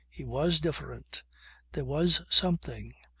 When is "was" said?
0.23-0.59, 1.85-2.23